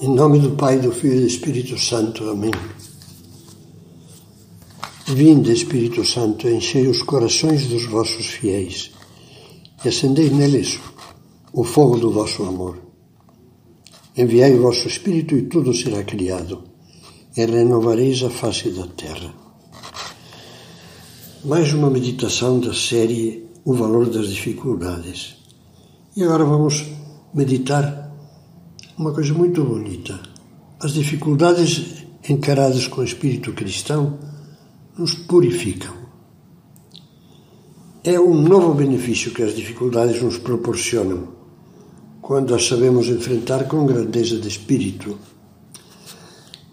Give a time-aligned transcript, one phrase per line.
[0.00, 2.28] Em nome do Pai, do Filho e do Espírito Santo.
[2.28, 2.50] Amém.
[5.06, 8.90] Vinde, Espírito Santo, enchei os corações dos vossos fiéis
[9.84, 10.80] e acendei neles
[11.52, 12.76] o fogo do vosso amor.
[14.16, 16.64] Enviai o vosso Espírito e tudo será criado,
[17.36, 19.32] e renovareis a face da terra.
[21.44, 25.36] Mais uma meditação da série O Valor das Dificuldades.
[26.16, 26.84] E agora vamos
[27.32, 28.03] meditar
[28.96, 30.20] uma coisa muito bonita.
[30.80, 34.18] As dificuldades encaradas com o espírito cristão
[34.96, 35.92] nos purificam.
[38.04, 41.28] É um novo benefício que as dificuldades nos proporcionam
[42.20, 45.18] quando as sabemos enfrentar com grandeza de espírito.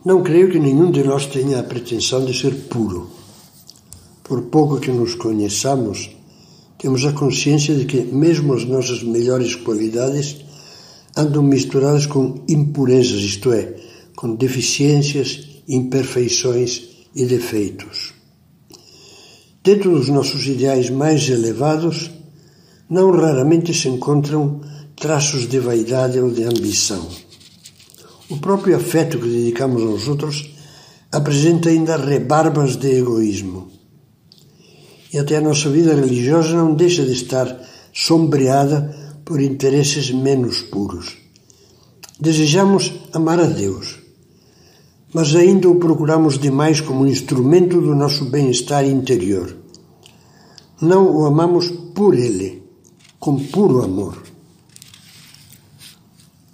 [0.06, 3.10] Não creio que nenhum de nós tenha a pretensão de ser puro.
[4.24, 6.10] Por pouco que nos conheçamos,
[6.78, 10.38] temos a consciência de que, mesmo as nossas melhores qualidades,
[11.16, 13.76] andam misturadas com impurezas, isto é,
[14.16, 16.84] com deficiências, imperfeições
[17.16, 18.14] e defeitos.
[19.64, 22.10] Dentro dos nossos ideais mais elevados,
[22.90, 24.62] não raramente se encontram
[24.96, 27.08] traços de vaidade ou de ambição.
[28.30, 30.50] O próprio afeto que dedicamos aos outros
[31.12, 33.70] apresenta ainda rebarbas de egoísmo.
[35.14, 37.60] E até a nossa vida religiosa não deixa de estar
[37.94, 38.96] sombreada
[39.32, 41.16] por interesses menos puros.
[42.20, 43.98] Desejamos amar a Deus,
[45.14, 49.56] mas ainda o procuramos demais como instrumento do nosso bem-estar interior.
[50.82, 52.62] Não o amamos por Ele,
[53.22, 54.22] com puro amor.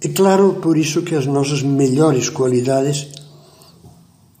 [0.00, 3.08] É claro por isso que as nossas melhores qualidades,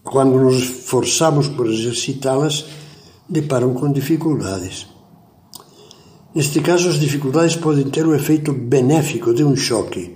[0.04, 2.66] quando nos esforçamos por exercitá-las,
[3.28, 4.86] deparam com dificuldades.
[6.38, 10.12] Neste caso, as dificuldades podem ter o efeito benéfico de um choque,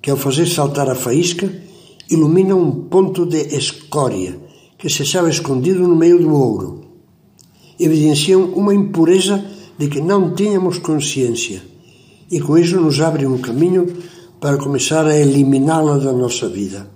[0.00, 1.46] que ao fazer saltar a faísca,
[2.10, 4.38] ilumina um ponto de escória
[4.78, 6.86] que se achava escondido no meio do ouro.
[7.78, 9.44] Evidenciam uma impureza
[9.78, 11.62] de que não tínhamos consciência
[12.30, 13.94] e com isso nos abrem um caminho
[14.40, 16.88] para começar a eliminá-la da nossa vida.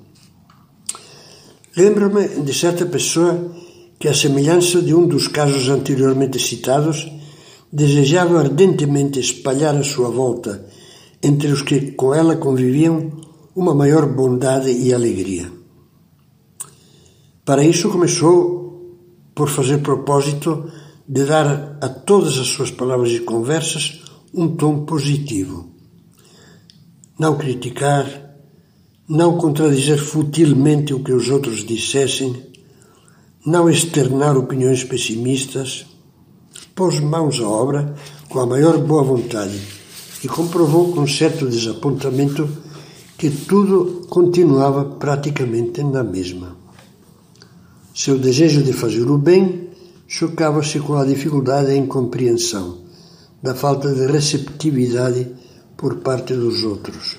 [1.76, 3.52] Lembro-me de certa pessoa
[3.98, 7.06] que, à semelhança de um dos casos anteriormente citados,
[7.74, 10.64] desejava ardentemente espalhar à sua volta,
[11.20, 13.10] entre os que com ela conviviam,
[13.56, 15.50] uma maior bondade e alegria.
[17.44, 18.96] Para isso começou
[19.34, 20.70] por fazer propósito
[21.08, 24.02] de dar a todas as suas palavras e conversas
[24.32, 25.68] um tom positivo.
[27.18, 28.06] Não criticar,
[29.08, 32.40] não contradizer futilmente o que os outros dissessem,
[33.44, 35.86] não externar opiniões pessimistas,
[36.74, 37.94] pôs mãos à obra
[38.28, 39.60] com a maior boa vontade
[40.22, 42.48] e comprovou com certo desapontamento
[43.16, 46.56] que tudo continuava praticamente na mesma.
[47.94, 49.70] Seu desejo de fazer o bem
[50.08, 52.78] chocava-se com a dificuldade e incompreensão
[53.42, 55.28] da falta de receptividade
[55.76, 57.18] por parte dos outros.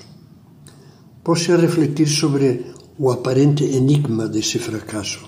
[1.24, 2.66] Pôs-se a refletir sobre
[2.98, 5.24] o aparente enigma desse fracasso.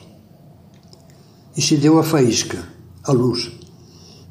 [1.56, 2.68] E se deu a faísca,
[3.04, 3.57] a luz,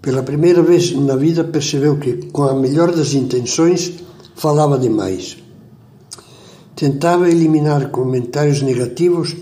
[0.01, 3.93] pela primeira vez na vida percebeu que, com a melhor das intenções,
[4.35, 5.37] falava demais.
[6.75, 9.35] Tentava eliminar comentários negativos,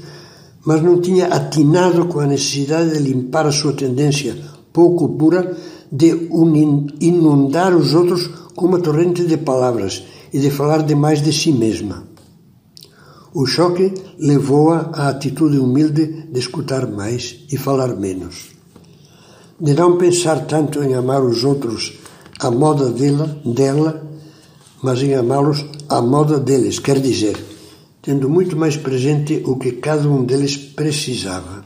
[0.65, 4.35] mas não tinha atinado com a necessidade de limpar a sua tendência
[4.71, 5.55] pouco pura
[5.91, 6.29] de
[6.99, 12.07] inundar os outros com uma torrente de palavras e de falar demais de si mesma.
[13.33, 18.54] O choque levou-a à atitude humilde de escutar mais e falar menos
[19.59, 21.93] de não pensar tanto em amar os outros
[22.39, 24.05] à moda dela, dela,
[24.83, 27.37] mas em amá-los à moda deles, quer dizer,
[28.01, 31.63] tendo muito mais presente o que cada um deles precisava.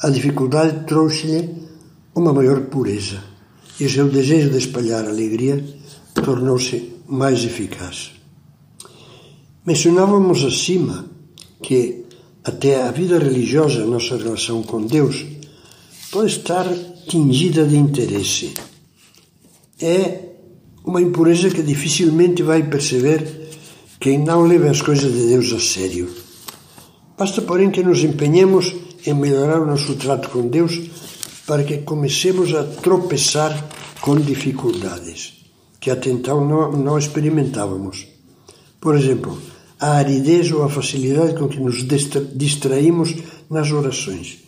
[0.00, 1.66] A dificuldade trouxe-lhe
[2.14, 3.18] uma maior pureza
[3.80, 5.64] e o seu desejo de espalhar alegria
[6.14, 8.12] tornou-se mais eficaz.
[9.64, 11.06] Mencionávamos acima
[11.62, 12.04] que
[12.44, 15.26] até a vida religiosa, nossa relação com Deus,
[16.10, 16.66] pode estar
[17.08, 18.54] tingida de interesse.
[19.80, 20.20] É
[20.84, 23.50] uma impureza que dificilmente vai perceber
[24.00, 26.08] quem não leva as coisas de Deus a sério.
[27.16, 28.74] Basta, porém, que nos empenhemos
[29.06, 30.80] em melhorar o nosso trato com Deus
[31.46, 33.68] para que comecemos a tropeçar
[34.00, 35.38] com dificuldades
[35.80, 38.06] que até então não, não experimentávamos.
[38.80, 39.40] Por exemplo,
[39.80, 41.84] a aridez ou a facilidade com que nos
[42.34, 43.14] distraímos
[43.48, 44.47] nas orações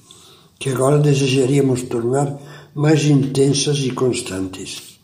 [0.61, 2.39] que agora desejaríamos tornar
[2.73, 5.01] mais intensas e constantes.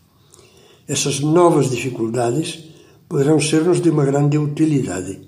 [0.87, 2.63] Essas novas dificuldades
[3.09, 5.27] poderão ser-nos de uma grande utilidade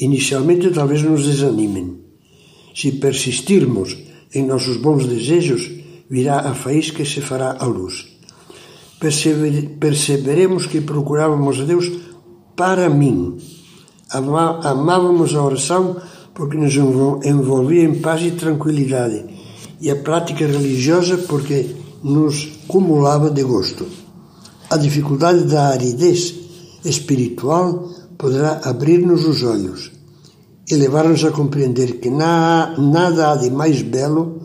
[0.00, 2.00] inicialmente talvez nos desanimem.
[2.74, 3.96] Se persistirmos
[4.34, 5.70] em nossos bons desejos,
[6.08, 8.06] virá a faísca e se fará a luz.
[9.78, 11.90] Perceberemos que procurávamos a Deus
[12.56, 13.36] para mim.
[14.10, 15.96] Amávamos a oração
[16.40, 19.26] porque nos envolvia em paz e tranquilidade,
[19.78, 23.86] e a prática religiosa porque nos cumulava de gosto.
[24.70, 26.34] A dificuldade da aridez
[26.82, 29.92] espiritual poderá abrir-nos os olhos
[30.66, 34.40] e levar-nos a compreender que nada há de mais belo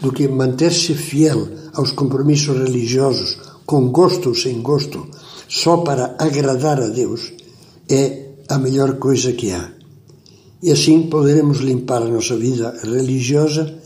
[0.00, 3.36] do que manter-se fiel aos compromissos religiosos,
[3.66, 5.06] com gosto ou sem gosto,
[5.46, 7.30] só para agradar a Deus,
[7.90, 9.75] é a melhor coisa que há.
[10.62, 13.78] E assim poderemos limpar a nossa vida religiosa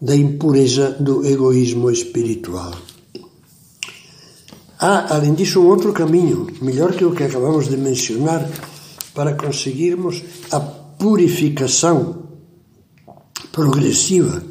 [0.00, 2.72] da impureza do egoísmo espiritual.
[4.78, 8.48] Há, além disso, um outro caminho, melhor que o que acabamos de mencionar,
[9.14, 12.24] para conseguirmos a purificação
[13.52, 14.42] progressiva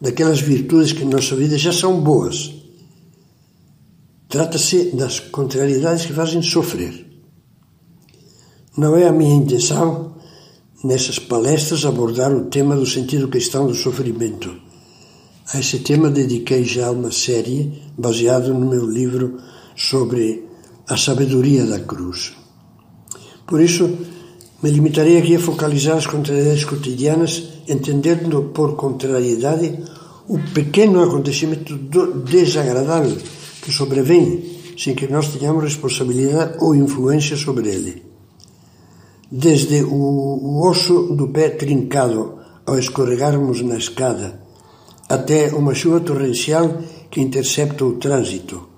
[0.00, 2.52] daquelas virtudes que na nossa vida já são boas.
[4.28, 7.06] Trata-se das contrariedades que fazem sofrer.
[8.76, 10.09] Não é a minha intenção,
[10.82, 14.54] nessas palestras, abordar o tema do sentido cristão do sofrimento.
[15.52, 19.38] A esse tema dediquei já uma série baseado no meu livro
[19.76, 20.44] sobre
[20.88, 22.32] a sabedoria da cruz.
[23.46, 23.98] Por isso,
[24.62, 29.78] me limitarei aqui a focalizar as contrariedades cotidianas, entendendo por contrariedade
[30.28, 31.76] o pequeno acontecimento
[32.24, 33.16] desagradável
[33.62, 38.09] que sobrevém sem que nós tenhamos responsabilidade ou influência sobre ele.
[39.32, 44.40] Desde o osso do pé trincado ao escorregarmos na escada,
[45.08, 48.68] até uma chuva torrencial que intercepta o trânsito,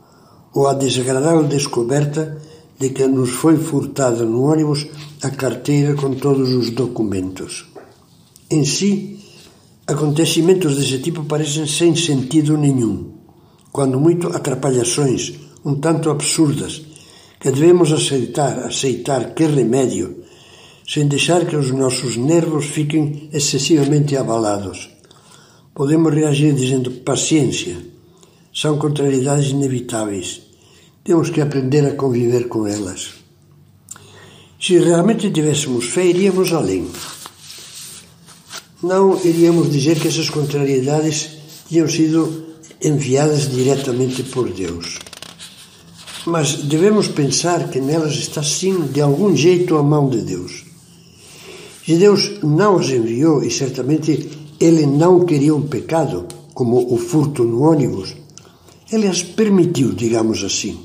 [0.52, 2.36] ou a desagradável descoberta
[2.78, 4.86] de que nos foi furtada no ônibus
[5.22, 7.66] a carteira com todos os documentos.
[8.50, 9.20] Em si,
[9.86, 13.12] acontecimentos desse tipo parecem sem sentido nenhum,
[13.72, 15.32] quando muito atrapalhações,
[15.64, 16.82] um tanto absurdas,
[17.40, 20.21] que devemos aceitar, aceitar que remédio,
[20.86, 24.90] sem deixar que os nossos nervos fiquem excessivamente abalados.
[25.74, 27.76] Podemos reagir dizendo paciência,
[28.52, 30.42] são contrariedades inevitáveis.
[31.02, 33.14] Temos que aprender a conviver com elas.
[34.60, 36.86] Se realmente tivéssemos fé, iríamos além.
[38.82, 41.30] Não iríamos dizer que essas contrariedades
[41.68, 42.46] tinham sido
[42.80, 44.98] enviadas diretamente por Deus.
[46.26, 50.71] Mas devemos pensar que nelas está sim, de algum jeito, a mão de Deus.
[51.86, 54.28] Deus não as enviou, e certamente
[54.60, 58.14] Ele não queria um pecado, como o furto no ônibus,
[58.92, 60.78] ele as permitiu, digamos assim.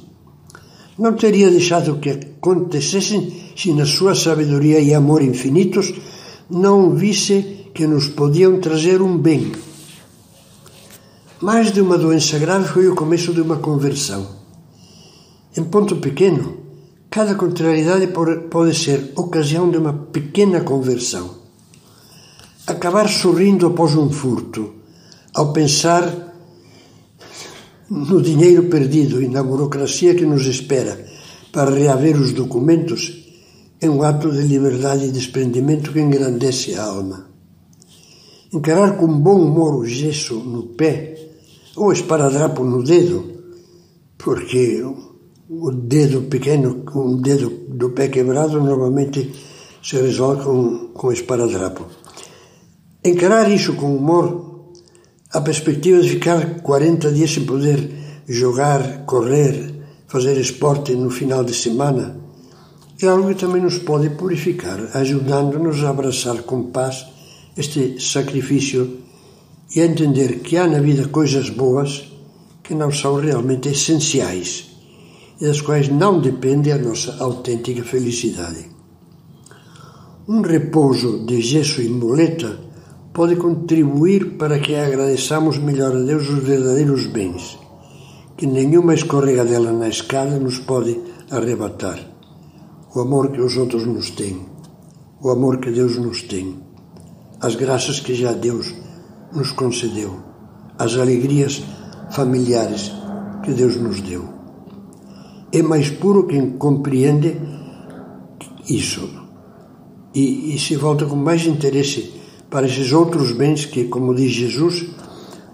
[0.98, 5.94] Não teria deixado que acontecessem se, na sua sabedoria e amor infinitos,
[6.50, 9.52] não visse que nos podiam trazer um bem.
[11.42, 14.26] Mais de uma doença grave foi o começo de uma conversão.
[15.56, 16.58] Em ponto pequeno,
[17.10, 18.08] cada contrariedade
[18.50, 21.38] pode ser ocasião de uma pequena conversão.
[22.66, 24.74] Acabar sorrindo após um furto,
[25.34, 26.36] ao pensar
[27.90, 31.06] no dinheiro perdido e na burocracia que nos espera
[31.52, 33.26] para reaver os documentos,
[33.80, 37.28] é um ato de liberdade e desprendimento que engrandece a alma.
[38.52, 41.16] Encarar com bom humor o gesso no pé
[41.76, 43.24] ou esparadrapo no dedo,
[44.18, 44.84] porque
[45.50, 49.32] o dedo pequeno, o dedo do pé quebrado, normalmente
[49.82, 51.86] se resolve com, com esparadrapo.
[53.04, 54.74] Encarar isso com humor
[55.32, 57.90] a perspectiva de ficar 40 dias sem poder
[58.28, 59.76] jogar, correr,
[60.08, 62.18] fazer esporte no final de semana
[63.02, 67.06] é algo que também nos pode purificar, ajudando-nos a abraçar com paz
[67.56, 69.02] este sacrifício
[69.76, 72.12] e a entender que há na vida coisas boas
[72.64, 74.77] que não são realmente essenciais
[75.40, 78.66] das quais não depende a nossa autêntica felicidade.
[80.28, 82.60] Um repouso de gesso e muleta
[83.14, 87.58] pode contribuir para que agradeçamos melhor a Deus os verdadeiros bens,
[88.36, 91.00] que nenhuma escorregadela na escada nos pode
[91.32, 92.00] arrebatar.
[92.96, 94.46] O amor que os outros nos têm,
[95.22, 96.58] o amor que Deus nos tem,
[97.40, 98.74] as graças que já Deus
[99.34, 100.18] nos concedeu,
[100.78, 101.64] as alegrias
[102.12, 102.92] familiares
[103.44, 104.37] que Deus nos deu.
[105.52, 107.40] É mais puro quem compreende
[108.70, 109.28] isso
[110.14, 112.14] e, e se volta com mais interesse
[112.50, 114.88] para esses outros bens que, como diz Jesus,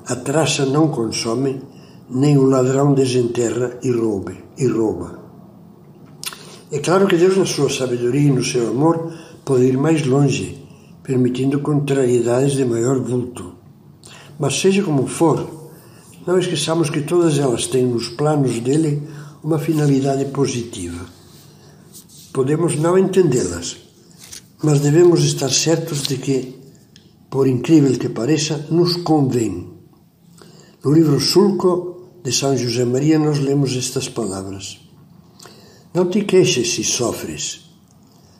[0.07, 1.61] a traça não consome,
[2.09, 4.33] nem o ladrão desenterra e rouba.
[4.57, 5.19] E rouba.
[6.71, 9.11] É claro que Deus, na sua sabedoria e no seu amor,
[9.43, 10.65] pode ir mais longe,
[11.03, 13.55] permitindo contrariedades de maior vulto.
[14.39, 15.45] Mas seja como for,
[16.25, 19.03] não esqueçamos que todas elas têm nos planos dele
[19.43, 21.05] uma finalidade positiva.
[22.31, 23.77] Podemos não entendê-las,
[24.63, 26.55] mas devemos estar certos de que,
[27.29, 29.69] por incrível que pareça, nos convém.
[30.83, 34.79] No livro Sulco de São José Maria, nós lemos estas palavras:
[35.93, 37.61] Não te queixes se sofres.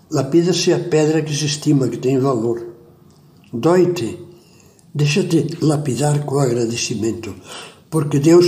[0.10, 2.66] Lapida-se a pedra que se estima que tem valor.
[3.52, 4.20] Dói-te,
[4.94, 7.36] deixa-te lapidar com agradecimento,
[7.90, 8.46] porque Deus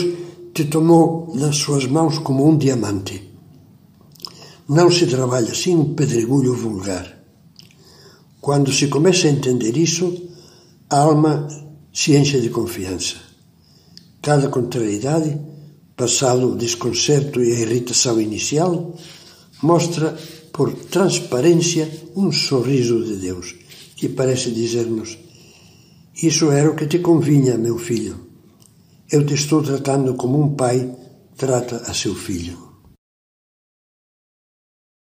[0.55, 3.21] te tomou nas suas mãos como um diamante.
[4.69, 7.13] Não se trabalha assim um pedregulho vulgar.
[8.39, 10.29] Quando se começa a entender isso,
[10.89, 11.45] a alma
[11.93, 13.17] se enche de confiança.
[14.21, 15.37] Cada contrariedade,
[15.93, 18.95] passado o desconcerto e a irritação inicial,
[19.61, 20.17] mostra
[20.53, 23.53] por transparência um sorriso de Deus,
[23.97, 25.17] que parece dizer-nos:
[26.23, 28.24] Isso era o que te convinha, meu filho.
[29.11, 30.91] Eu te estou tratando como um pai
[31.37, 32.64] trata a seu filho.